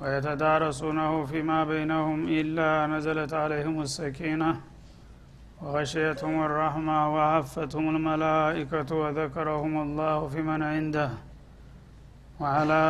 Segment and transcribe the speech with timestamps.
[0.00, 4.60] ويتدارسونه فيما بينهم إلا نزلت عليهم السكينة
[5.62, 11.10] وغشيتهم الرحمة وعفتهم الملائكة وذكرهم الله في من عنده
[12.40, 12.82] وعلى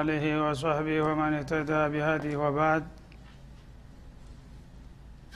[0.00, 2.84] آله وصحبه ومن اهتدى بهديه وبعد.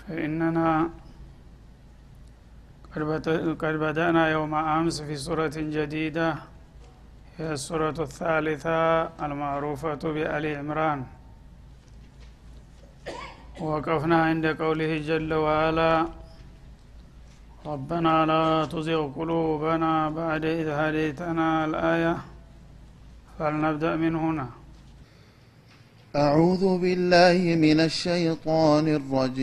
[0.03, 0.91] فإننا
[3.63, 6.52] قد بدأنا يوم أمس في سورة جديدة.
[7.39, 11.05] هي السورة الثالثة المعروفة بآل عمران.
[13.61, 16.07] ووقفنا عند قوله جل وعلا
[17.67, 22.17] ربنا لا تزغ قلوبنا بعد إذ هديتنا الآية.
[23.39, 24.49] فلنبدأ من هنا؟
[26.17, 29.43] أعوذ بالله من الشيطان الرجيم.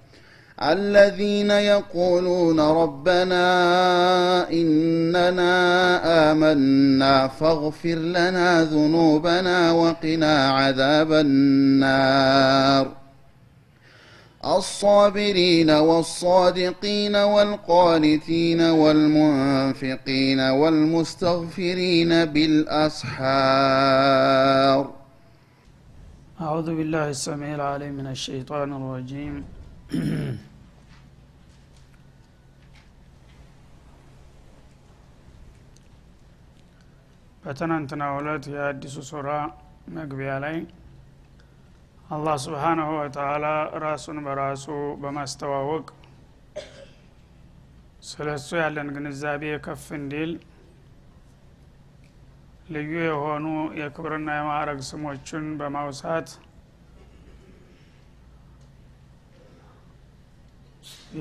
[0.61, 3.45] الذين يقولون ربنا
[4.51, 5.51] إننا
[6.31, 12.91] آمنا فاغفر لنا ذنوبنا وقنا عذاب النار.
[14.45, 23.21] الصابرين والصادقين والقانتين والمنفقين والمستغفرين بالأسحار.
[26.41, 29.43] أعوذ بالله السميع العليم من الشيطان الرجيم.
[37.43, 39.29] በትናንትና ሁለት የአዲሱ ሱራ
[39.95, 40.57] መግቢያ ላይ
[42.09, 43.45] አላህ ስብሓናሁ ወተላ
[43.83, 44.65] ራሱን በራሱ
[45.01, 45.85] በማስተዋወቅ
[48.09, 50.31] ስለ እሱ ያለን ግንዛቤ ከፍ እንዲል
[52.73, 53.45] ልዩ የሆኑ
[53.79, 56.29] የክብርና የማዕረግ ስሞችን በማውሳት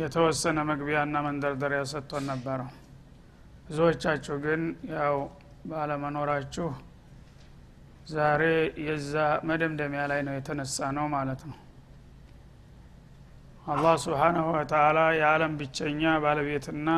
[0.01, 2.61] የተወሰነ መግቢያና መንደርደሪያ ሰጥቶን ነበረ።
[3.67, 4.63] ብዙዎቻችሁ ግን
[4.95, 5.17] ያው
[5.65, 6.69] ባለመኖራችሁ
[8.13, 8.43] ዛሬ
[8.87, 9.15] የዛ
[9.49, 11.59] መደምደሚያ ላይ ነው የተነሳ ነው ማለት ነው።
[13.67, 16.89] አላህ ስብሓናሁ ወተአላ የዓለም ብቸኛ ባለቤትና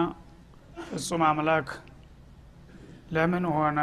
[0.86, 1.68] ፍጹም አምላክ
[3.14, 3.80] ለምን ሆነ?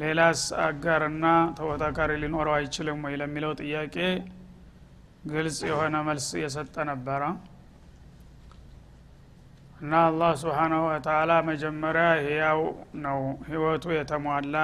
[0.00, 1.26] ሌላስ አጋርና
[1.58, 3.96] ተወዳካሪ ሊኖረው አይችልም ወይ ለሚለው ጥያቄ
[5.30, 7.22] ግልጽ የሆነ መልስ የሰጠ ነበረ
[9.80, 12.60] እና አላህ ስብሓናሁ ወተአላ መጀመሪያ ህያው
[13.04, 14.56] ነው። ህይወቱ የተሟላ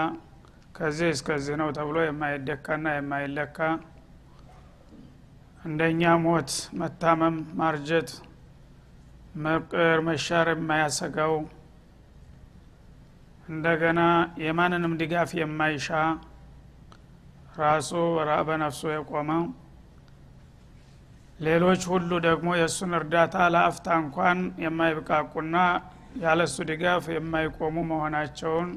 [0.77, 3.59] ከዚህ እስከዚህ ነው ተብሎ የማይደካና የማይለካ
[5.63, 6.51] እንደኛ ሞት
[6.81, 8.11] መታመም ማርጀት
[9.45, 11.35] መቅር መሻር የማያሰጋው
[13.49, 14.01] እንደገና
[14.45, 15.89] የማንንም ድጋፍ የማይሻ
[17.59, 17.91] ራሱ
[18.49, 19.31] በነፍሱ የቆመ
[21.39, 25.57] ሌሎች ሁሉ ደግሞ የእሱን እርዳታ ለአፍታ እንኳን የማይብቃቁና
[26.23, 28.69] ያለሱ ድጋፍ የማይቆሙ መሆናቸውን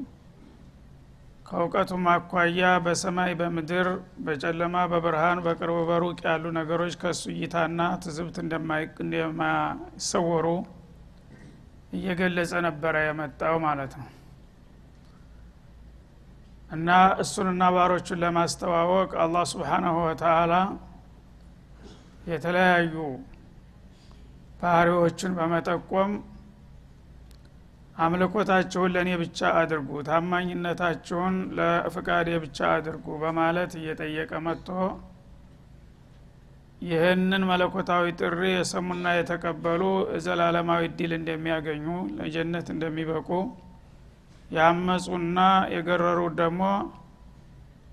[1.46, 3.86] ከእውቀቱም አኳያ በሰማይ በምድር
[4.24, 8.36] በጨለማ በብርሃን በቅርብ በሩቅ ያሉ ነገሮች ከእሱ እይታና ትዝብት
[9.00, 10.46] እንደማይሰወሩ
[11.92, 14.08] እየገለጸ ነበረ የመጣው ማለት ነው።
[16.70, 16.88] እና
[17.22, 20.54] እሱንና ባሮቹን ለማስተዋወቅ አላህ ስብሓናሁ ወተአላ
[22.28, 22.94] የተለያዩ
[24.60, 26.12] ባህሪዎችን በመጠቆም
[27.96, 34.68] አምልኮታችሁን ለእኔ ብቻ አድርጉ ታማኝነታችሁን ለፍቃዴ ብቻ አድርጉ በማለት እየጠየቀ መጥቶ
[36.82, 39.82] ይህንን መለኮታዊ ጥሪ የሰሙና የተቀበሉ
[40.26, 41.86] ዘላለማዊ እድል እንደሚያገኙ
[42.18, 43.30] ለጀነት እንደሚበቁ
[44.50, 45.38] ያመፁና
[45.74, 46.62] የገረሩ ደግሞ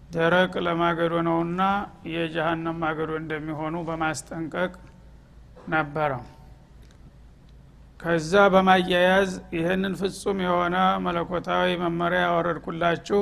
[0.10, 1.62] ደረቅ ለማገዶ ነውና
[2.12, 4.72] የጀሃነም ማገዶ እንደሚሆኑ በማስጠንቀቅ
[5.70, 6.12] ነበረ
[8.00, 10.76] ከዛ በማያያዝ ይህንን ፍጹም የሆነ
[11.06, 13.22] መለኮታዊ መመሪያ ያወረድኩላችሁ።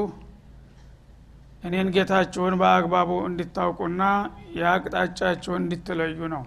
[1.64, 4.02] እኔን ጌታችሁን በአግባቡ እንዲታውቁና
[4.58, 6.44] የአቅጣጫችሁን እንዲትለዩ ነው።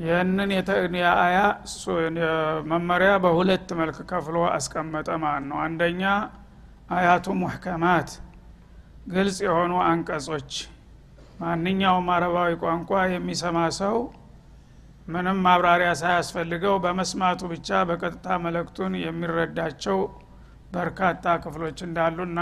[0.00, 0.50] ይህንን
[0.98, 1.38] የአያ
[2.70, 6.04] መመሪያ በሁለት መልክ ከፍሎ አስቀመጠ ማለት ነው። አንደኛ
[6.88, 8.10] አያቱ ሙሕከማት
[9.12, 10.50] ግልጽ የሆኑ አንቀጾች።
[11.40, 13.96] ማንኛውም አረባዊ ቋንቋ የሚሰማ ሰው
[15.06, 19.98] ምንም ማብራሪያ ሳያስፈልገው በመስማቱ ብቻ በቀጥታ መለክቱን የሚረዳቸው
[20.74, 22.40] በርካታ ክፍሎች እንዳሉና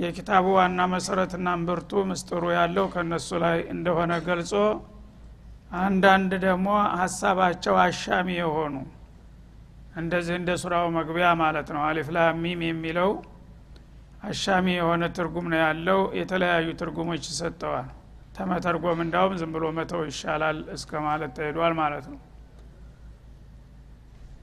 [0.00, 4.52] የኪታቡ ዋና መሰረትና እምብርቱ ምስጥሩ ያለው ከነሱ ላይ እንደሆነ ገልጾ
[5.80, 6.68] አንዳንድ ደግሞ
[7.00, 8.74] ሀሳባቸው አሻሚ የሆኑ
[9.94, 13.10] እንደዚህ እንደ ሱራው መግቢያ ማለት ነው። አሊፍላሚም የሚለው
[14.22, 17.88] አሻሚ የሆነ ትርጉም ነው ያለው። የተለያዩ ትርጉሞች ይሰጠዋል።
[18.36, 22.18] ተመተርጎም እንዳውም ዝም ብሎ መተው ይሻላል እስከ ማለት ተሄዷል ማለት ነው።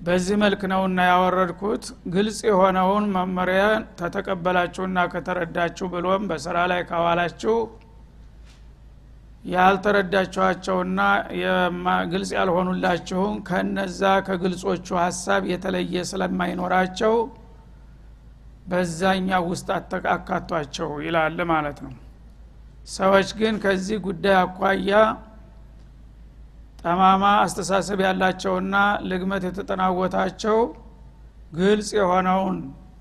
[0.01, 1.85] በዚህ መልክ ነውና ያወረድኩት።
[2.15, 3.61] ግልጽ የሆነውን መመሪያ
[3.99, 7.55] ተተቀበላችሁና ከተረዳችሁ ብሎም በስራ ላይ ካዋላችሁ
[9.43, 11.01] ያልተረዳችኋቸውና
[12.11, 17.15] ግልጽ ያልሆኑላችሁን ከነዛ ከግልጾቹ ሀሳብ የተለየ ስለማይኖራቸው
[18.67, 19.67] በዛኛ ውስጥ
[20.15, 21.93] አካቷቸው ይላል ማለት ነው።
[22.95, 24.91] ሰዎች ግን ከዚህ ጉዳይ አኳያ
[26.81, 28.75] ጠማማ አስተሳሰብ ያላቸውና
[29.09, 30.59] ልግመት የተጠናወታቸው
[31.53, 32.57] ግልጽ የሆነውን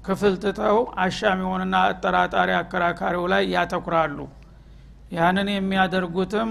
[0.07, 4.19] ክፍል ትተው አሻሚውንና አጠራጣሪ አከራካሪው ላይ ያተኩራሉ
[5.11, 6.51] ያንን የሚያደርጉትም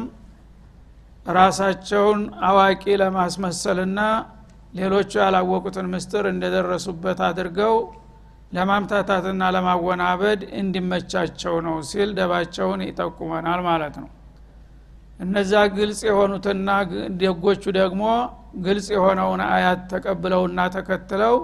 [1.36, 4.00] ራሳቸውን አዋቂ ለማስመሰልና
[4.74, 7.76] ሌሎቹ ያላወቁትን ምስጥር እንደደረሱበት አድርገው
[8.56, 14.10] ለማምታታትና ለማወናበድ እንዲመቻቸው ነው ሲል ደባቸውን ይጠቁመናል ማለት ነው።
[15.20, 16.70] እነዛ ግልጽ የሆኑትና
[17.22, 18.04] ደጎቹ ደግሞ
[18.66, 21.36] ግልጽ የሆነውን አያት ተቀብለውና ተከትለው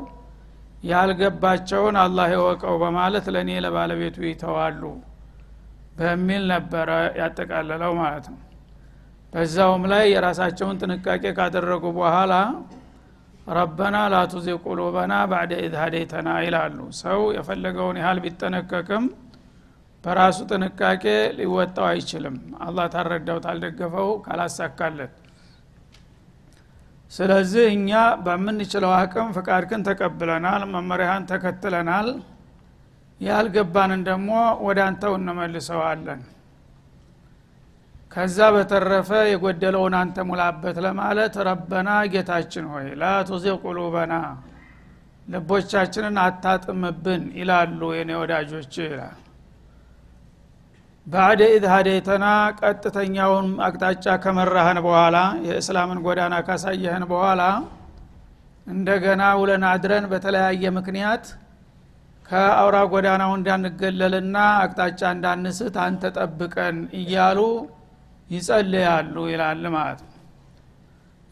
[0.91, 4.81] ያልገባቸውን አላህ የወቀው በማለት ለእኔ ለባለቤቱ ይተዋሉ
[6.01, 6.89] በሚል ነበረ
[7.19, 8.39] ያጠቃለለው ማለት ነው።
[9.33, 12.33] በዛውም ላይ የራሳቸውን ጥንቃቄ ካደረጉ በኋላ
[13.49, 15.75] ربنا لا تزغ قلوبنا بعد إذ
[16.45, 19.05] ይላሉ። ሰው የፈለገውን ያህል ቢጠነቀቅም
[20.03, 21.03] በራሱ ጥንቃቄ
[21.37, 25.13] ሊወጣው አይችልም። አላህ ታልረዳው ታልደገፈው ካላሳካለት።
[27.11, 27.91] ስለዚህ እኛ
[28.25, 32.07] በምንችለው አቅም ፍቃድክን ተቀብለናል መመሪያህን ተከትለናል
[33.21, 34.29] ያልገባንን ደግሞ
[34.67, 36.21] ወደ አንተው እንመልሰዋለን።
[38.11, 43.11] ከዛ በተረፈ የጎደለውን አንተ ሙላበት ለማለት ربنا ጌታችን ሆይ لا
[43.63, 44.13] قلوبنا
[45.27, 49.17] ልቦቻችንን አታጣምብን ይላሉ የኔ ወዳጆች ይላል።
[51.07, 52.25] بعد إذ هديتنا
[52.59, 57.41] ቀጥተኛውን አቅጣጫ ከመራህን በኋላ የእስላምን ጎዳና ካሳየህን በኋላ
[58.67, 61.23] እንደገና ውለን አድረን በተለያየ ምክንያት
[62.31, 67.39] ከአውራ ጎዳናው እንዳንገለልና አቅጣጫ እንዳንስት አንተ ጠብቀን እያሉ
[68.29, 70.09] ይጸልያሉ ይላል ማለት ነው።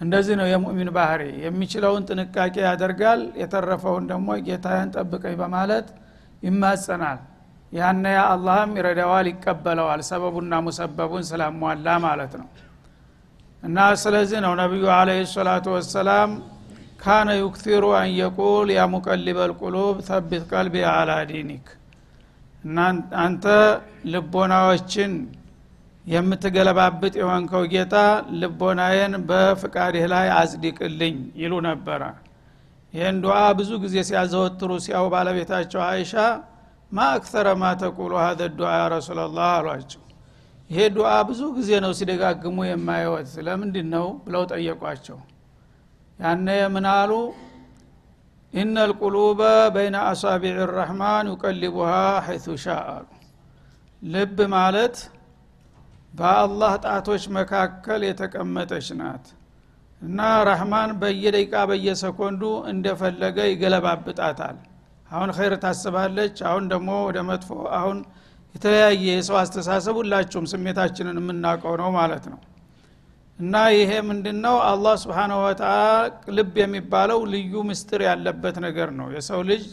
[0.02, 5.88] እንደዚህ ነው የሙእሚን ባህሪ። የሚችለውን ጥንቃቄ ያደርጋል የተረፈውን ደግሞ ጌታህን ጠብቀኝ በማለት
[6.44, 7.20] ይማጸናል።
[7.72, 12.48] ያነ አላህም ይረዳዋል ይቀበለዋል ሰበቡና ሙሰበቡን ስላሟላ ማለት ነው።
[13.64, 16.32] እና ስለዚህ ነው ነቢዩ عليه الصلاة والسلام
[17.00, 21.68] كان يكثر أن يقول يا مقلب القلوب ثبت قلبي على دينك።
[23.24, 23.46] አንተ
[24.14, 25.12] ልቦናዎችን
[26.06, 27.96] የምትገለባብጥ የሆንከው ጌታ
[28.42, 32.02] ልቦናዬን በፍቃድህ ላይ አጽድቅልኝ ይሉ ነበረ።
[32.94, 36.14] ይህን ዱዓ ብዙ ጊዜ ሲያዘወትሩ ሲያዩ ባለቤታቸው አይሻ
[36.92, 40.04] ما أكثر ما تقول هذا الدعاء يا رسول الله አሏቸው።
[40.70, 45.20] ይሄ ዱዓ ብዙ ጊዜ ነው ሲደጋግሙ የማይወት ለምንድን ነው ብለው ጠየቋቸው
[46.20, 47.12] ያነ ምን አሉ?
[48.54, 49.42] ኢነ ልቁሉበ
[49.76, 51.92] በይነ አሳቢዕ ራሕማን ዩቀሊቡሃ
[52.26, 53.06] ሐይቱ ሻ አሉ።
[54.02, 54.96] ልብ ማለት
[56.14, 59.26] በአላህ ጣቶች መካከል የተቀመጠች ናት።
[60.02, 64.58] እና ረህማን በየደቂቃ በየሰኮንዱ እንደፈለገ ይገለባብጣታል።
[65.10, 67.50] አሁን ኸይር ታስባለች አሁን ደግሞ ወደ መጥፎ
[67.80, 67.98] አሁን
[68.56, 72.40] የተለያየ የሰው አስተሳሰብ ሁላችሁም ስሜታችንን የምናውቀው ነው ማለት ነው
[73.40, 74.56] እና ይሄ ምንድነው?
[74.70, 75.74] አላህ ስብሓንሁ ወተላ
[76.38, 79.64] ልብ የሚባለው ልዩ ምስጢር ያለበት ነገር ነው። የሰው ልጅ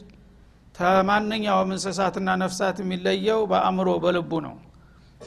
[0.75, 4.54] ከማንኛውም እንስሳትና ነፍሳት የሚለየው በአእምሮ በልቡ ነው።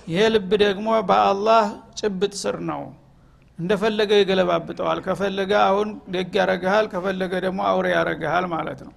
[0.08, 1.64] ይሄ ልብ ደግሞ በአላህ
[2.00, 2.82] ጭብጥ ስር ነው።
[3.60, 8.94] እንደፈለገ ይገለባብጠዋል ከፈለገ አሁን ደግ ያረግሃል ከፈለገ ደግሞ አውሬ ያረግሃል ማለት ነው።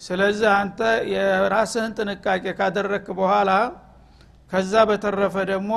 [0.00, 0.78] ስለዚህ አንተ
[1.12, 3.50] የራስህን ጥንቃቄ ካደረክ በኋላ
[4.52, 5.72] ከዛ በተረፈ ደግሞ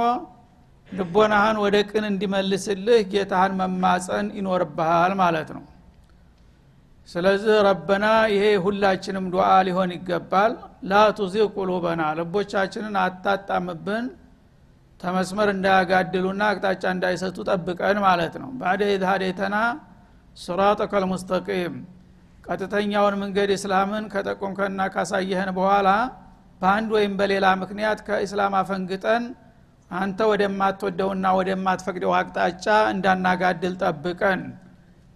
[0.89, 5.63] ልቦናህን ወደ ቅን እንዲመልስልህ ጌታህን መማፀን ይኖርብሃል ማለት ነው።
[7.09, 10.51] ስለዚህ ربنا ይሄ ሁላችንም ዱዓ ሊሆን ይገባል።
[10.89, 14.05] لا تزغ قلوبنا ልቦቻችንን አታጣምብን
[14.99, 19.55] ተመስመር እንዳያጋድሉና አቅጣጫ እንዳይሰጡ ጠብቀን ማለት ነው። بعد إذ هديتنا
[20.37, 21.73] ስራጠከ ልሙስተቂም
[22.45, 25.89] ቀጥተኛውን መንገድ እስላምን ከጠቆምከና ካሳየህን በኋላ
[26.61, 29.23] በአንድ ወይም በሌላ ምክንያት ከእስላም አፈንግጠን
[29.93, 34.41] አንተ ወደማትወደውና ወደማትፈቅደው አቅጣጫ እንዳናጋድል ጠብቀን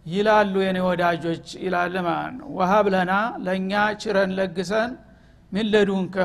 [0.05, 3.13] ይላሉ የኔ ወዳጆች ይላል ማለት ወሀብ ለና
[3.45, 4.91] ለእኛ ችረን ለግሰን
[5.51, 6.15] ምን ለዱንከ?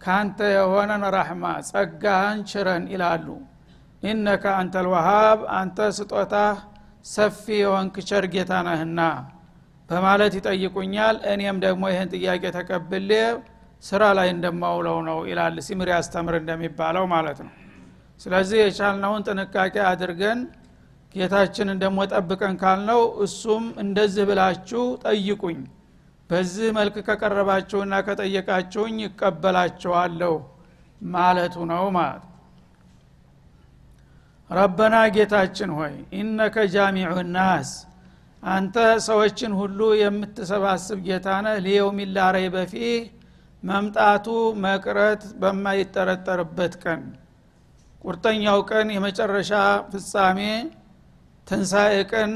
[0.00, 3.26] ካንተ የሆነን ረሕማ ጸጋህን ችረን ይላሉ።
[4.04, 6.34] ኢነከ አንተ ልወሃብ አንተ ስጦታ
[7.06, 9.00] ሰፊ የሆንክ ቸር ጌታ ነህና
[9.88, 13.10] በማለት ይጠይቁኛል። እኔም ደግሞ ይህን ጥያቄ ተቀብሌ
[13.82, 17.52] ስራ ላይ እንደማውለው ነው ይላል ሲምር ያስተምር እንደሚባለው ማለት ነው
[18.20, 20.40] ስለዚህ የቻልነውን ጥንቃቄ አድርገን
[21.14, 25.60] ጌታችንን ደግሞ ጠብቀን ካልነው እሱም እንደዚህ ብላችሁ ጠይቁኝ።
[26.30, 30.34] በዚህ መልክ ከቀረባችሁና ከጠየቃችሁኝ ይቀበላችኋለሁ
[31.00, 32.24] ማለቱ ነው ማለት
[34.50, 37.70] ረበና ጌታችን ሆይ ኢነከ ጃሚዑ ናስ
[38.42, 42.94] አንተ ሰዎችን ሁሉ የምትሰባስብ ጌታ ነህ። ሊየውም ላረይ በፊህ
[43.62, 44.26] መምጣቱ
[44.64, 47.02] መቅረት በማይጠረጠርበት ቀን
[48.04, 49.52] ቁርጠኛው ቀን የመጨረሻ
[49.90, 50.38] ፍጻሜ
[51.46, 52.32] ትንሣኤ ቀን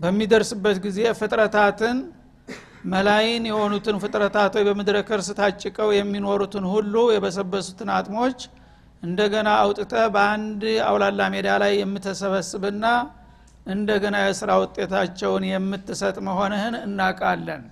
[0.00, 1.98] በሚደርስበት ጊዜ ፍጥረታትን
[2.92, 8.40] መላይን የሆኑትን ፍጥረታቶች በምድረ ከርስ ታጭቀው የሚኖሩትን ሁሉ የበሰበሱትን አጥሞች
[9.02, 12.84] እንደገና አውጥተ በአንድ አውላላ ሜዳ ላይ የምተሰበስብና
[13.66, 17.62] እንደገና የስራ ውጤታቸውን የምትሰጥ መሆንህን እናቃለን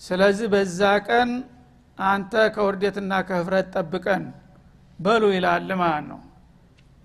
[0.00, 1.30] ስለዚህ በዛ ቀን
[1.98, 4.22] አንተ ከውርደትና ከህፍረት ጠብቀን
[5.00, 6.20] በሉ ይላል ማለት ነው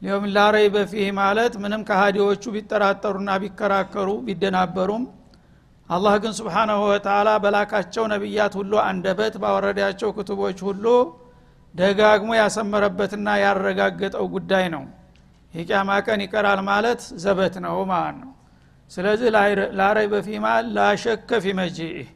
[0.01, 5.03] ሊሆም ላረይ በፊህ ማለት ምንም ከሃዲዎቹ ቢጠራጠሩና ቢከራከሩ ቢደናበሩም
[5.89, 10.85] አላህ ግን ስብሓናሁ ወተላ በላካቸው ነቢያት ሁሉ አንደበት ባወረዳቸው ክቱቦች ሁሉ
[11.73, 14.83] ደጋግሞ ያሰመረበትና ያረጋገጠው ጉዳይ ነው።
[15.53, 18.31] የቅያማ ቀን ይቀራል ማለት ዘበት ነው ማለት ነው
[18.91, 19.29] ስለዚህ
[19.79, 22.09] ላረይ በፊማ ላሸከ ፊ መጂኢህ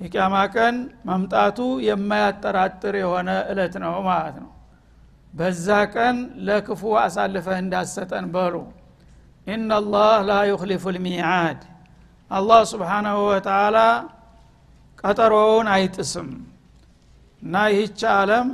[0.00, 0.76] የቅያማ ቀን
[1.08, 4.50] መምጣቱ የማያጠራጥር የሆነ እለት ነው ማለት ነው
[5.32, 8.54] በዛ ቀን ለክፉ አሳልፈህ እንዳሰጠን በሉ።
[9.46, 11.60] ኢናላህ ላ ዩክሊፉ ልሚዓድ
[12.30, 13.78] አላህ ስብሓናሁ ወተላ
[14.98, 16.28] ቀጠሮውን አይጥስም።
[17.42, 18.48] እና ይህች አለም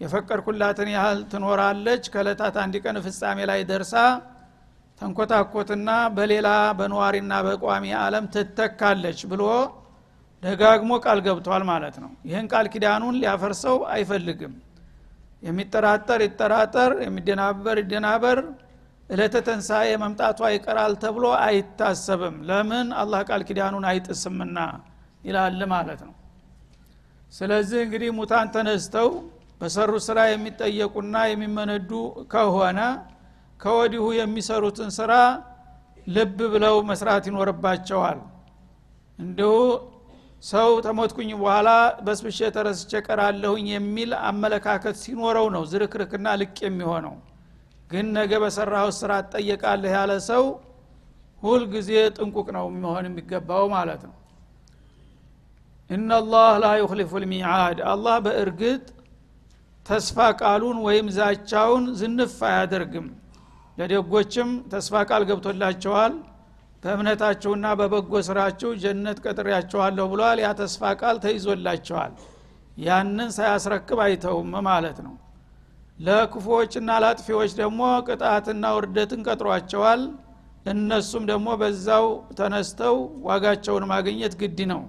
[0.00, 3.94] የፈቀድኩላትን ያህል ትኖራለች። ከእለታት አንድ ቀን ፍጻሜ ላይ ደርሳ
[5.00, 9.42] ተንኮታኮትና በሌላ በነዋሪና በቋሚ አለም ትተካለች ብሎ
[10.42, 14.54] ደጋግሞ ቃል ገብቷል ማለት ነው። ይህን ቃል ኪዳኑን ሊያፈርሰው አይፈልግም
[15.46, 18.38] የሚጠራጠር ይጠራጠር የሚደናበር ይደናበር
[19.10, 22.86] እለተ ተንሳኤ መምጣቷ ይቀራል ተብሎ አይታሰብም። ለምን?
[23.00, 24.58] አላህ ቃል ኪዳኑን አይጥስምና
[25.24, 26.14] ይላል ማለት ነው።
[27.32, 29.08] ስለዚህ እንግዲህ ሙታን ተነስተው
[29.60, 31.90] በሰሩ ስራ የሚጠየቁና የሚመነዱ
[32.32, 32.80] ከሆነ
[33.60, 35.12] ከወዲሁ የሚሰሩትን ስራ
[36.06, 38.18] ልብ ብለው መስራት ይኖርባቸዋል።
[39.18, 39.52] እንዲሁ
[40.42, 41.68] ሰው ተሞትኩኝ በኋላ
[42.06, 47.14] በስብሼ ተረስቼ ቀራለሁኝ የሚል አመለካከት ሲኖረው ነው ዝርክርክና ልቅ የሚሆነው።
[47.90, 50.44] ግን ነገ በሰራው ስራ ትጠየቃለህ ያለ ሰው
[51.42, 54.14] ሁልጊዜ ጥንቁቅ ነው የሚሆን የሚገባው ማለት ነው።
[55.90, 58.84] እናላህ ላ ዩክሊፉ ልሚዓድ አላህ በእርግጥ
[59.86, 63.06] ተስፋ ቃሉን ወይም ዛቻውን ዝንፍ አያደርግም።
[63.78, 66.14] ለደጎችም ተስፋ ቃል ገብቶላቸዋል
[66.82, 72.12] በእምነታችሁና በበጎ ስራችሁ ጀነት ቀጥሬያቸዋለሁ ብሏል። ያ ተስፋ ቃል ተይዞላቸዋል
[72.78, 75.14] ያንን ሳያስረክብ አይተውም ማለት ነው።
[75.98, 80.02] ለክፉዎችና ለአጥፊዎች ደግሞ ቅጣትና ውርደትን ቀጥሯቸዋል።
[80.72, 82.06] እነሱም ደግሞ በዛው
[82.38, 82.96] ተነስተው
[83.28, 84.82] ዋጋቸውን ማግኘት ግድ ነው።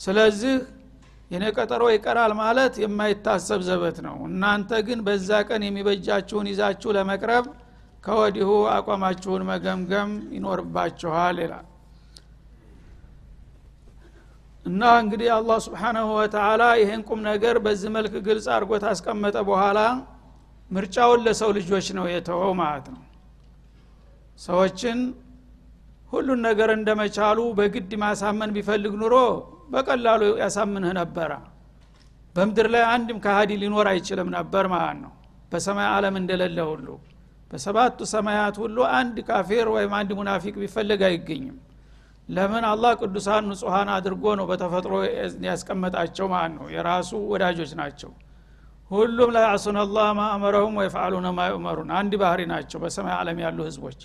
[0.00, 0.56] ስለዚህ
[1.30, 7.46] የኔ ቀጠሮ ይቀራል ማለት የማይታሰብ ዘበት ነው። እናንተ ግን በዛ ቀን የሚበጃችሁን ይዛችሁ ለመቅረብ
[8.04, 11.66] ከወዲሁ አቋማችሁን መገምገም ይኖርባችኋል ይላል።
[14.66, 19.78] እና እንግዲህ አላህ ስብሓናሁ ወተላ ይህን ቁም ነገር በዚህ መልክ ግልጽ አድርጎ ታስቀመጠ በኋላ
[20.70, 23.02] ምርጫውን ለሰው ልጆች ነው የተወው ማለት ነው።
[24.38, 24.98] ሰዎችን
[26.12, 29.14] ሁሉን ነገር እንደመቻሉ በግድ ማሳመን ቢፈልግ ኑሮ
[29.72, 31.30] በቀላሉ ያሳምንህ ነበረ።
[32.36, 35.12] በምድር ላይ አንድም ከሃዲ ሊኖር አይችልም ነበር ማለት ነው።
[35.52, 36.86] በሰማይ አለም እንደሌለ ሁሉ
[37.50, 41.56] በሰባቱ ሰማያት ሁሉ አንድ ካፊር ወይም አንድ ሙናፊቅ ቢፈለግ አይገኝም።
[42.28, 42.64] ለምን?
[42.70, 44.94] አላህ ቅዱሳን ንጹሐን አድርጎ ነው በተፈጥሮ
[45.46, 48.10] ያስቀመጣቸው ማለት ነው። የራሱ ወዳጆች ናቸው።
[48.90, 54.00] ሁሉም ላይ ያሱን አላህ ማእመረሁም ወይፍአሉነ ማዩመሩን አንድ ባህሪ ናቸው። በሰማይ ዓለም ያሉ ህዝቦች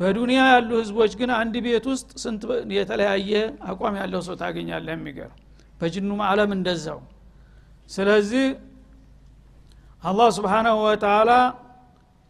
[0.00, 2.42] በዱንያ ያሉ ህዝቦች ግን አንድ ቤት ውስጥ ስንት
[2.76, 3.30] የተለያየ
[3.68, 5.38] አቋም ያለው ሰው ታገኛለህ የሚገርም።
[5.80, 7.00] በጅኑም አለም እንደዛው።
[7.90, 8.46] ስለዚህ
[10.02, 11.30] አላህ ስብሓናሁ ወተላ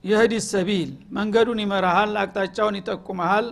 [0.05, 3.47] የህዲ ሰቢል መንገዱን ይመራሃል አቅጣጫውን ይጠቁመሃል።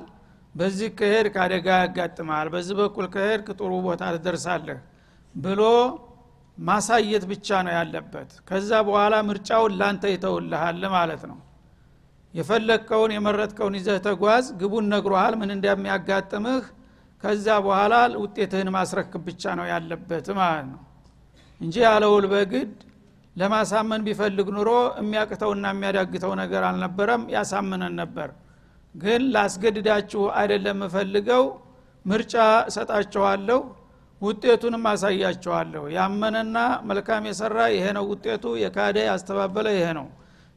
[0.55, 4.79] በዚህ ከሄድ ከአደጋ ያጋጥመሃል በዚህ በኩል ከሄድ ጥሩ ቦታ ትደርሳለህ
[5.35, 5.63] ብሎ
[6.59, 11.39] ማሳየት ብቻ ነው ያለበት። ከዛ በኋላ ምርጫውን ላንተ ይተውልሃል ማለት ነው።
[12.35, 16.65] የፈለግከውን የመረጥከውን ይዘህ ተጓዝ ግቡን ነግሮሃል ምን እንደሚያጋጥምህ
[17.23, 20.81] ከዛ በኋላ ውጤትህን ማስረክብ ብቻ ነው ያለበት ማለት ነው።
[21.61, 22.73] እንጂ ያለውል በግድ
[23.37, 28.29] ለማሳመን ቢፈልግ ኑሮ የሚያቅተውና የሚያዳግተው ነገር አልነበረም ያሳምነን ነበር።
[28.95, 31.45] ግን ላስገድዳችሁ አይደለም የምፈልገው
[32.05, 32.35] ምርጫ
[32.71, 33.59] እሰጣችኋለሁ
[34.23, 36.59] ውጤቱንም አሳያችኋለሁ። ያመነና
[36.91, 40.07] መልካም የሰራ ይሄ ነው ውጤቱ የካደ ያስተባበለ ይሄ ነው።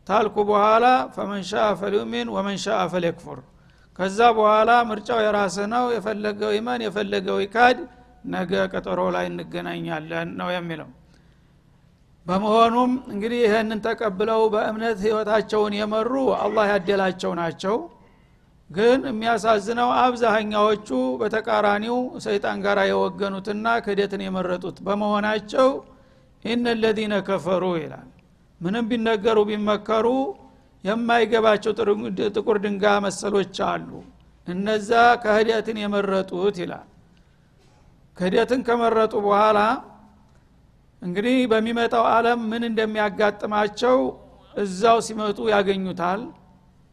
[0.07, 3.39] ታልኩ በኋላ ፈመንሻ ፈልዩሚን ወመንሻ ፈሊክፉር
[3.99, 7.79] ከዛ በኋላ ምርጫው የራስህ ነው የፈለገው ይመን የፈለገው ይካድ
[8.27, 10.89] ነገ ቀጠሮ ላይ እንገናኛለን ነው የሚለው
[12.29, 17.77] በመሆኑም እንግዲህ ይህንን ተቀብለው በእምነት ህይወታቸውን የመሩ አላህ ያደላቸው ናቸው።
[18.69, 20.89] ግን የሚያሳዝነው አብዛኛዎቹ
[21.21, 25.69] በተቃራኒው ሰይጣን ጋር የወገኑትና ክህደትን የመረጡት በመሆናቸው
[26.45, 28.07] ኢነ ለዚነ ከፈሩ ይላል።
[28.61, 30.07] ምንም ቢነገሩ ቢመከሩ
[30.83, 31.71] የማይገባቸው
[32.35, 33.89] ጥቁር ድንጋ መሰሎች አሉ።
[34.47, 34.91] እነዛ
[35.23, 36.85] ክህደትን የመረጡት ይላል።
[38.17, 39.59] ክህደትን ከመረጡ በኋላ
[41.01, 43.97] እንግዲህ በሚመጣው አለም ምን እንደሚያጋጥማቸው
[44.55, 46.21] እዛው ሲመጡ ያገኙታል።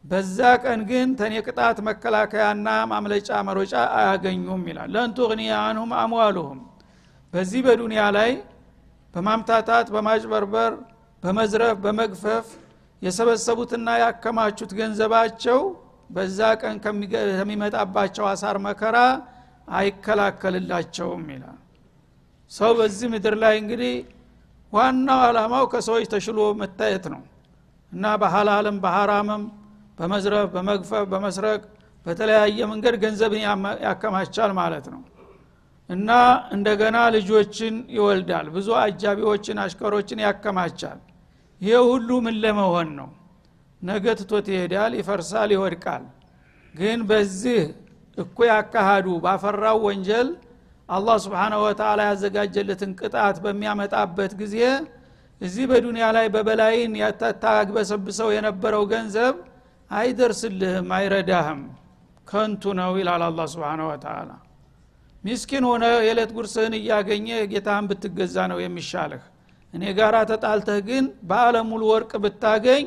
[0.05, 6.61] በዛ ቀን ግን ተኔ ቅጣት መከላከያና ማምለጫ መሮጫ አያገኙም ይላል። ለንቱ ግኒያ አንሁም አምዋሉሁም።
[7.33, 8.31] በዚህ በዱንያ ላይ
[9.14, 10.73] በማምታታት በማጭበርበር
[11.23, 12.47] በመዝረፍ በመግፈፍ
[13.03, 15.61] የሰበሰቡትና ያከማቹት ገንዘባቸው
[16.11, 18.97] በዛ ቀን ከሚመጣባቸው አሳር መከራ
[19.79, 21.59] አይከላከልላቸውም ይላል
[22.51, 23.95] ሰው በዚህ ምድር ላይ እንግዲህ
[24.73, 27.23] ዋናው አላማው ከሰዎች ተሽሎ መታየት ነው።
[27.93, 29.43] እና በሐላልም በሐራምም
[29.99, 31.61] በመዝረፍ በመግፈፍ በመስረቅ
[32.07, 33.43] በተለያየ መንገድ ገንዘብን
[33.87, 35.03] ያከማቻል ማለት ነው።
[35.91, 36.11] እና
[36.55, 40.99] እንደገና ልጆችን ይወልዳል። ብዙ አጃቢዎችን አሽከሮችን ያከማቻል።
[41.61, 43.09] ይህ ሁሉ ምን ለመሆን ነው?
[43.83, 46.05] ነገ ትቶት ይሄዳል ይፈርሳል ይወድቃል።
[46.75, 47.61] ግን በዚህ
[48.19, 50.29] እኮ ያካሃዱ ባፈራው ወንጀል
[50.88, 54.57] አላህ ስብሓናሁ ወተላ ያዘጋጀለትን ቅጣት በሚያመጣበት ጊዜ
[55.40, 59.35] እዚህ በዱንያ ላይ በበላይን ያታግበሰብሰው የነበረው ገንዘብ
[59.90, 61.61] አይደርስልህም አይረዳህም።
[62.27, 64.31] ከንቱ ነው ይላል አላ ስብን ወተላ
[65.25, 69.25] ሚስኪን ሆነ የዕለት ጉርስህን እያገኘ ጌታህን ብትገዛ ነው የሚሻልህ።
[69.75, 72.85] እኔ ጋራ ተጣልተህ ግን በአለም ወርቅ ብታገኝ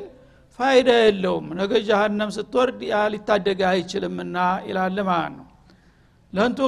[0.59, 4.37] ፋይዳ የለውም። ነገ ጃሃንም ስትወርድ ያ ሊታደገ አይችልምና
[4.69, 5.45] ይላል ማለት ነው
[6.33, 6.59] ለንቱ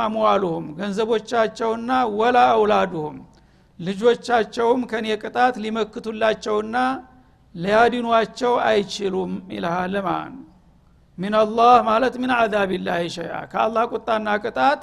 [0.00, 3.16] አምዋሉሁም ገንዘቦቻቸውና ወላ አውላዱሁም።
[3.78, 6.76] ልጆቻቸውም ከኔ ቅጣት ሊመክቱላቸውና
[7.54, 10.34] ሊያድኗቸው አይችሉም ይልሃል ማለት
[11.18, 14.82] ሚንላህ ማለት ሚን አዛቢላህ ሸያ ከአላህ ቁጣና ቅጣት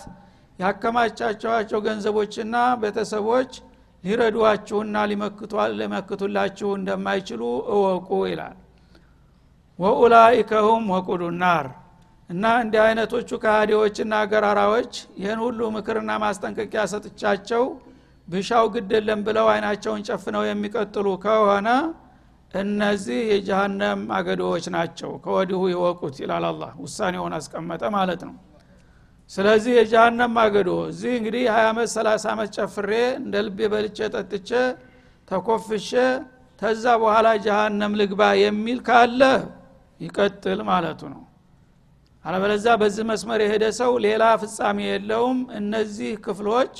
[0.59, 3.51] ያከማቻቸዋቸው ገንዘቦችና ቤተሰቦች
[4.03, 4.95] ሊረዷችሁና
[5.79, 7.41] ሊመክቱላችሁ እንደማይችሉ
[7.73, 8.57] እወቁ ይላል።
[9.79, 11.67] ወኡላይከ ሁም ወቁዱ ናር
[12.29, 17.63] እና እንዲህ አይነቶቹ ከሃዲዎችና ገራራዎች ይህን ሁሉ ምክርና ማስጠንቀቂያ ሰጥቻቸው
[18.27, 18.91] ብሻው ግድ
[19.27, 21.69] ብለው አይናቸውን ጨፍነው የሚቀጥሉ ከሆነ
[22.53, 28.35] እነዚህ የጀሃነም አገዶዎች ናቸው። ከወዲሁ ይወቁት ይላል አላ ውሳኔውን አስቀመጠ ማለት ነው።
[29.31, 34.49] ስለዚህ የጀሃነም አገዶ እዚህ እንግዲህ 20 ዓመት 30 ዓመት ጨፍሬ እንደ ልቤ በልቼ ጠጥቼ
[35.27, 35.89] ተኮፍሼ
[36.59, 39.21] ተዛ በኋላ ጀሃነም ልግባ የሚል ካለ
[39.99, 41.23] ይቀጥል ማለቱ ነው
[42.27, 46.73] አለበለዛ በዚህ መስመር የሄደ ሰው ሌላ ፍጻሜ የለውም። እነዚህ ክፍሎች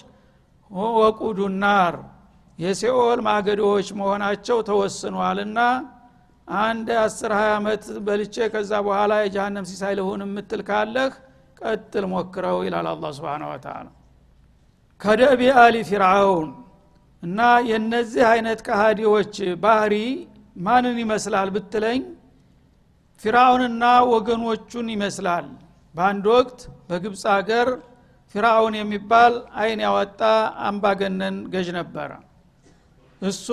[0.97, 1.95] ወቁዱ ናር
[2.59, 5.59] የሲኦል ማገዶዎች መሆናቸው ተወስኗልና
[6.47, 11.13] አንድ አስር ሀያ ዓመት በልቼ ከዛ በኋላ የጀሃነም ሲሳይ ልሁን የምትል ካለህ
[11.61, 13.85] ቀጥል ሞክረው ይላል አላ ስብን ወተላ
[15.01, 16.49] ከደቢ አሊ ፊርአውን
[17.23, 19.33] እና የነዚህ አይነት ከሃዲዎች
[19.63, 19.95] ባህሪ
[20.59, 22.01] ማንን ይመስላል ብትለኝ
[23.23, 25.45] ፊርአውንና ወገኖቹን ይመስላል።
[25.95, 27.67] በአንድ ወቅት በግብፅ ሀገር
[28.35, 30.21] ፊርአውን የሚባል አይን ያወጣ
[30.67, 32.11] አምባገነን ገዥ ነበረ።
[33.21, 33.47] እሱ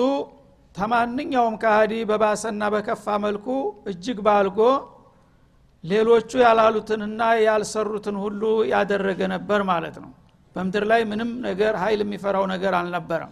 [0.75, 3.47] ተማንኛውም ካሃዲ በባሰና በከፋ መልኩ
[3.91, 4.59] እጅግ ባልጎ
[5.83, 10.11] ሌሎቹ ያላሉትንና ያልሰሩትን ሁሉ ያደረገ ነበር ማለት ነው።
[10.55, 13.31] በምድር ላይ ምንም ነገር ሀይል የሚፈራው ነገር አልነበረም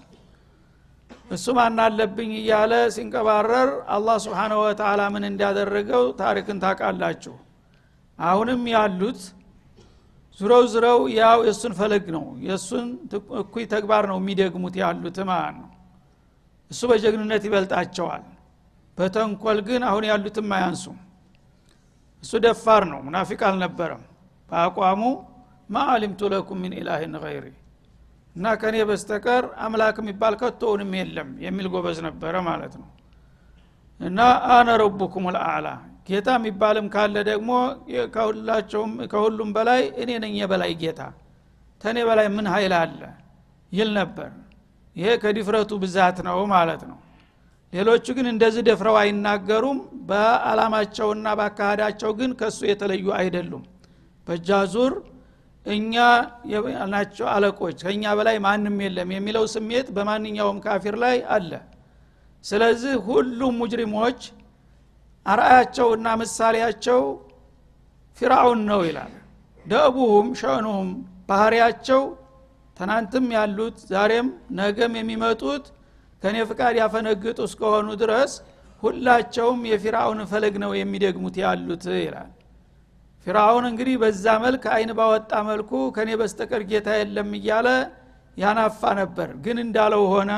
[1.30, 7.36] እሱ ማን አለብኝ እያለ ሲንቀባረር አላህ ስብሓንሁ ወተላ ምን እንዳደረገው ታሪክን ታቃላችሁ
[8.20, 9.22] አሁንም ያሉት
[10.40, 12.88] ዙረው ዝረው ያው የእሱን ፈለግ ነው የእሱን
[13.42, 15.70] እኩይ ተግባር ነው የሚደግሙት ያሉት ማለት ነው።
[16.72, 18.24] እሱ በጀግንነት ይበልጣቸዋል
[18.98, 20.98] በተንኮል ግን አሁን ያሉትም አያንሱም።
[22.24, 24.04] እሱ ደፋር ነው ሙናፊቅ አልነበረም።
[24.50, 25.02] በአቋሙ
[25.70, 27.46] ማ አሊምቱ ለኩም ሚን ኢላህን ገይሪ
[28.36, 32.88] እና ከኔ በስተቀር አምላክ የሚባል ከቶውንም የለም የሚል ጎበዝ ነበረ ማለት ነው።
[34.00, 34.20] እና
[34.54, 35.68] አነ ረቡኩም ልአዕላ
[36.08, 37.52] ጌታ የሚባልም ካለ ደግሞ
[38.16, 41.02] ከሁላቸውም ከሁሉም በላይ እኔ ነኝ የበላይ ጌታ
[41.82, 43.00] ተኔ በላይ ምን ኃይል አለ
[43.72, 44.32] ይል ነበር።
[44.96, 46.98] ይሄ ከድፍረቱ ብዛት ነው ማለት ነው።
[47.74, 49.78] ሌሎቹ ግን እንደዚህ ደፍረው አይናገሩም።
[50.10, 53.64] በአላማቸውና በአካሃዳቸው ግን ከእሱ የተለዩ አይደሉም።
[54.28, 54.94] በጃዙር
[55.66, 55.94] እኛ
[56.94, 61.52] ናቸው አለቆች ከእኛ በላይ ማንም የለም የሚለው ስሜት በማንኛውም ካፊር ላይ አለ።
[62.44, 64.20] ስለዚህ ሁሉም ሙጅሪሞች
[65.26, 67.02] አርአያቸውና ምሳሌያቸው
[68.18, 69.14] ፊራውን ነው ይላል።
[69.66, 70.90] ደእቡሁም ሸእኑሁም
[71.30, 72.02] ባህሪያቸው
[72.78, 74.28] ትናንትም ያሉት ዛሬም
[74.60, 75.66] ነገም የሚመጡት
[76.24, 78.34] ከእኔ ፍቃድ ያፈነግጡ እስከሆኑ ድረስ
[78.84, 82.30] ሁላቸውም የፊራውን ፈለግ ነው የሚደግሙት ያሉት ይላል
[83.26, 87.68] ፊራውን እንግዲህ በዛ መልክ አይን ባወጣ መልኩ ከኔ በስተቀር ጌታ የለም እያለ
[88.38, 90.32] ያናፋ ነበር። ግን እንዳለው ሆነ።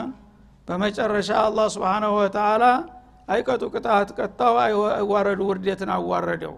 [0.67, 2.63] በመጨረሻ አላህ ስብሓናሁ ወተላ
[3.27, 6.55] አይቀጡ ቅጣት ቀጣው አይዋረዱ ውርደትን አዋረደው።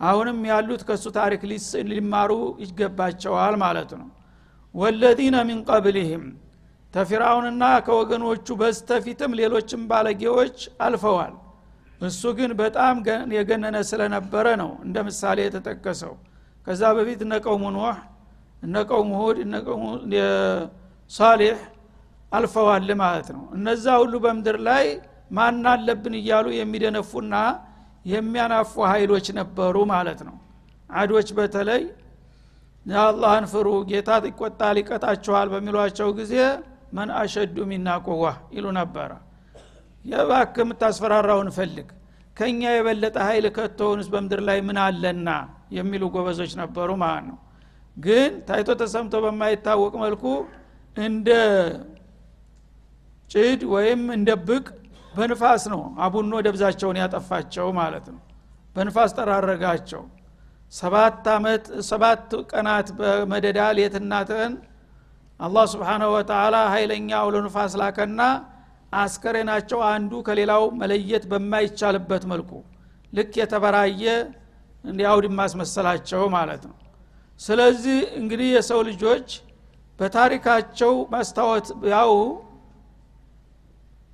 [0.00, 1.42] አሁንም ያሉት ከእሱ ታሪክ
[1.90, 2.32] ሊማሩ
[2.64, 4.08] ይገባቸዋል ማለት ነው።
[4.74, 6.24] ወለዚነ ሚን ቀብልህም
[6.94, 11.34] ተፊራውንና ከወገኖቹ በስተፊትም ሌሎችም ባለጌዎች አልፈዋል
[12.00, 12.96] እሱ ግን በጣም
[13.36, 16.14] የገነነ ስለነበረ ነው እንደ ምሳሌ የተጠቀሰው።
[16.66, 17.98] ከዛ በፊት እነ ቀውሙ ኖህ
[18.62, 19.84] እነ ቀውሙ ሁድ እነ ቀውሙ
[21.10, 21.56] ሳሌሕ
[22.32, 24.86] አልፈዋል ማለት ነው። እነዛ ሁሉ በምድር ላይ
[25.30, 27.34] ማን አለብን እያሉ የሚደነፉና
[28.04, 30.36] የሚያናፉ ኃይሎች ነበሩ ማለት ነው።
[30.90, 31.82] አዶች በተለይ
[32.86, 36.34] የአላህን ፍሩ ጌታ ይቆጣ ሊቀጣችኋል በሚሏቸው ጊዜ
[36.96, 39.10] መን አሸዱ ሚና ቁዋ ይሉ ነበረ
[40.08, 41.88] የባክ የምታስፈራራውን ፈልግ።
[42.36, 45.28] ከእኛ የበለጠ ኃይል ከቶውንስ በምድር ላይ ምን አለና?
[45.76, 47.38] የሚሉ ጎበዞች ነበሩ ማለት ነው።
[47.96, 50.24] ግን ታይቶ ተሰምቶ በማይታወቅ መልኩ
[50.96, 51.28] እንደ
[53.30, 54.66] ጭድ ወይም እንደ ብቅ
[55.14, 58.20] በንፋስ ነው አቡኖ ደብዛቸውን ያጠፋቸው ማለት ነው።
[58.76, 60.02] በንፋስ ጠራረጋቸው።
[60.72, 64.52] ሰባት አመት ሰባት ቀናት በመደዳ ሌትና ቀን
[65.40, 68.20] አላህ ስብሓናሁ ወተላ ሀይለኛ አውሎ ንፋስ ላከና
[68.92, 72.50] አስከሬናቸው አንዱ ከሌላው መለየት በማይቻልበት መልኩ
[73.12, 74.04] ልክ የተበራየ
[74.84, 76.76] እንዲያውድ ማስመሰላቸው ማለት ነው።
[77.40, 79.28] ስለዚህ እንግዲህ የሰው ልጆች
[79.98, 82.12] በታሪካቸው መስታወት ያው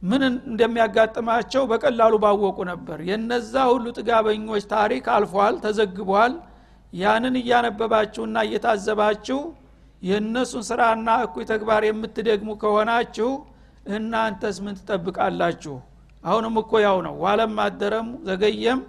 [0.03, 6.35] ምን እንደሚያጋጥማቸው በቀላሉ ባወቁ ነበር። የነዛ ሁሉ ጥጋበኞች ታሪክ አልፏል ተዘግቧል።
[6.93, 9.39] ያንን እያነበባችሁና እየታዘባችሁ
[10.03, 13.31] የእነሱን ስራና እኩይ ተግባር የምትደግሙ ከሆናችሁ
[13.87, 15.75] እናንተስ ምን ትጠብቃላችሁ?
[16.25, 18.81] አሁንም እኮ ያው ነው። ዋለም አደረም ዘገየም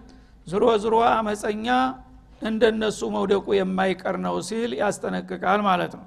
[0.47, 1.67] ዝሮ ዝሮ አመፀኛ
[2.41, 6.05] እንደነሱ መውደቁ የማይቀር ነው ሲል ያስጠነቅቃል ማለት ነው።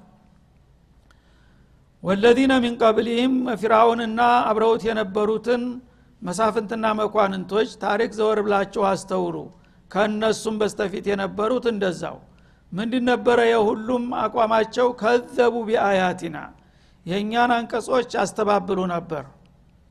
[2.03, 5.63] ወለዚነ ሚን ቀብሊህም ፊራውንና አብረውት የነበሩትን
[6.21, 9.35] መሳፍንትና መኳንንቶች ታሪክ ዘወር ብላችሁ አስተውሉ።
[9.91, 12.17] ከእነሱም በስተፊት የነበሩት እንደዛው።
[12.71, 14.87] ምንድን ነበረ የሁሉም አቋማቸው?
[15.01, 16.37] ከዘቡ ቢአያቲና
[17.05, 19.23] የእኛን አንቀጾች ያስተባብሉ ነበር።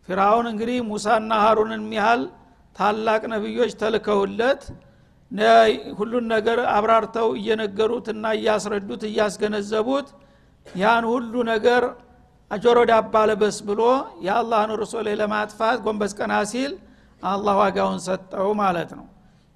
[0.08, 2.22] ፊራውን እንግዲህ ሙሳና ሀሩንን ያህል
[2.76, 4.62] ታላቅ ነቢዮች ተልከውለት
[5.98, 10.08] ሁሉን ነገር አብራርተው እየነገሩትና እያስረዱት እያስገነዘቡት
[10.66, 11.82] ያን ሁሉ ነገር
[12.50, 13.80] አጆሮ ዳባ ለበስ ብሎ
[14.26, 16.72] የአላህን ርሱል ለማጥፋት ጎንበስ ቀና ሲል
[17.22, 19.06] አላህ ዋጋውን ሰጠው ማለት ነው።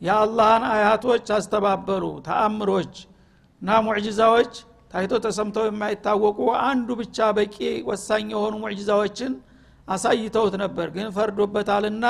[0.00, 2.94] የአላህን አያቶች አስተባበሉ ተአምሮች
[3.62, 4.52] እና ሙዕጅዛዎች
[4.92, 7.56] ታይቶ ተሰምተው የማይታወቁ አንዱ ብቻ በቂ
[7.88, 9.32] ወሳኝ የሆኑ ሙዕጅዛዎችን
[9.88, 12.06] አሳይተውት ነበር ግን ፈርዶበታልና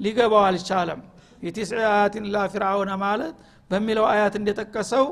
[0.00, 1.00] ሊገባው አልቻለም።
[1.42, 3.34] የቲስዕ አያትን ላ ፊርአውነ ማለት
[3.70, 5.06] በሚለው አያት እንደጠቀሰው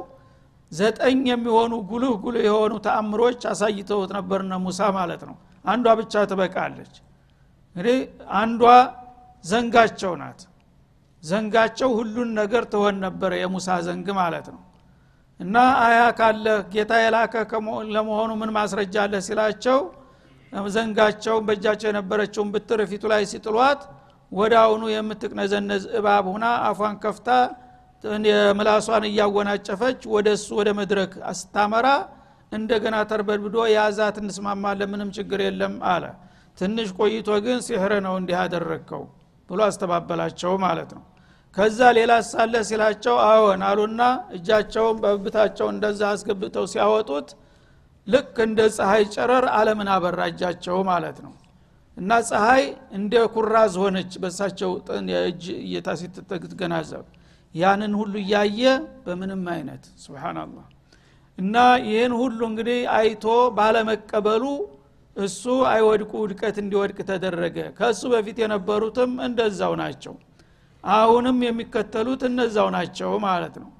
[0.72, 6.94] ዘጠኝ የሚሆኑ ጉልህ ጉልህ የሆኑ ተአምሮች አሳይተውት ነበርነ ሙሳ ማለት ነው። አንዷ ብቻ ትበቃለች።
[7.76, 7.98] እንግዲህ
[8.40, 8.62] አንዷ
[9.44, 10.40] ዘንጋቸው ናት።
[11.22, 14.60] ዘንጋቸው ሁሉን ነገር ትሆን ነበረ የሙሳ ዘንግ ማለት ነው
[15.40, 17.34] እና አያ ካለ ጌታ የላከ
[17.90, 19.78] ለመሆኑ ምን ማስረጃ አለ ሲላቸው
[20.72, 23.80] ዘንጋቸውን በእጃቸው የነበረችውን ብትር ፊቱ ላይ ሲጥሏት
[24.32, 24.54] ወደ
[24.94, 27.28] የምትቅነዘነዝ እባብ ሁና አፏን ከፍታ
[28.58, 31.86] ምላሷን እያወናጨፈች ወደ እሱ ወደ መድረክ አስታመራ
[32.52, 36.04] እንደገና ተርበድብዶ የያዛት እንስማማለን ምንም ችግር የለም አለ።
[36.58, 39.02] ትንሽ ቆይቶ ግን ሲሕር ነው እንዲህ ያደረግከው
[39.50, 41.02] ብሎ አስተባበላቸው ማለት ነው
[41.58, 44.02] ከዛ ሌላ ሳለ ሲላቸው አዎን አሉና
[44.36, 47.28] እጃቸውን በብታቸው እንደዛ አስገብተው ሲያወጡት
[48.06, 51.32] ልክ እንደ ፀሐይ ጨረር አለምን አበራ እጃቸው ማለት ነው።
[51.96, 52.62] እና ፀሐይ
[52.98, 54.70] እንደ ኩራዝ ሆነች በሳቸው
[55.22, 57.04] እጅ እይታ ስትገናዘብ።
[57.54, 58.62] ያንን ሁሉ እያየ
[59.04, 60.66] በምንም አይነት ስብናላህ
[61.38, 61.56] እና
[61.88, 63.24] ይህን ሁሉ እንግዲህ አይቶ
[63.58, 64.44] ባለመቀበሉ
[65.16, 70.14] እሱ አይወድቁ ውድቀት እንዲወድቅ ተደረገ። ከእሱ በፊት የነበሩትም እንደዛው ናቸው
[70.84, 73.70] አሁንም የሚከተሉት እነዛው ናቸው ማለት ነው።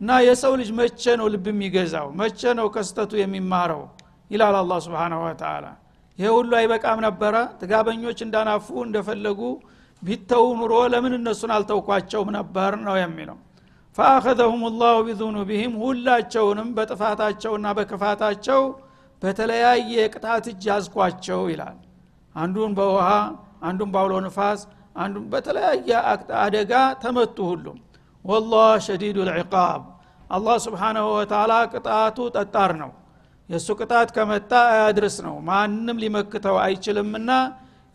[0.00, 2.06] እና የሰው ልጅ መቼ ነው ልብ የሚገዛው?
[2.20, 3.82] መቼ ነው ከስተቱ የሚማረው?
[4.30, 5.66] ይላል አላ ስብን ወተላ
[6.18, 7.34] ይሄ ሁሉ አይበቃም ነበረ?
[7.60, 9.40] ጥጋበኞች እንዳናፉ እንደፈለጉ
[10.02, 13.38] ቢተው ኑሮ ለምን እነሱን አልተውኳቸውም ነበር ነው የሚለው።
[13.98, 18.60] ፈአኸዘሁም ላሁ ቢዙኑቢህም ሁላቸውንም በጥፋታቸውና በክፋታቸው
[19.22, 21.78] በተለያየ ቅጣት እጅ ያዝኳቸው ይላል።
[22.34, 23.08] አንዱን በውሃ
[23.62, 24.60] አንዱን በአውሎ ንፋስ
[25.00, 25.90] አንዱን በተለያየ
[26.42, 27.78] አደጋ ተመቱ ሁሉም።
[28.24, 29.82] ወላህ ሸዲዱ ልዕቃብ
[30.30, 32.90] አላህ ስብሓናሁ ወተላ ቅጣቱ ጠጣር ነው።
[33.48, 37.30] የእሱ ቅጣት ከመጣ አያድርስ ነው። ማንም ሊመክተው አይችልምና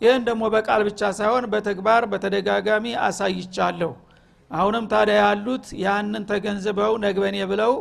[0.00, 3.92] ይህን ደግሞ በቃል ብቻ ሳይሆን በተግባር በተደጋጋሚ አሳይቻለሁ።
[4.50, 7.72] አሁንም ታዲያ ያሉት ያንን ተገንዝበው ነግበኔ ብለው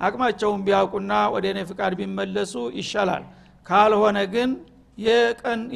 [0.00, 3.24] አቅማቸውን ቢያውቁና ወደ እኔ ፍቃድ ቢመለሱ ይሻላል።
[3.66, 4.50] ካልሆነ ግን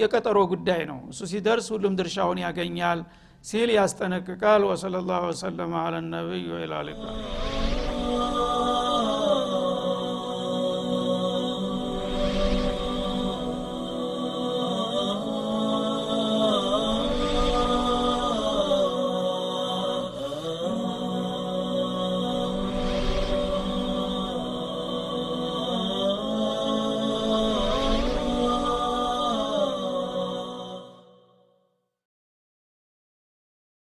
[0.03, 3.01] የቀጠሮ ጉዳይ ነው። እሱ ሲደርስ ሁሉም ድርሻውን ያገኛል
[3.45, 6.75] ሲል ያስጠነቅቃል። ወሰለ ላሁ ወሰለማ አለ ነቢይ ወኢላ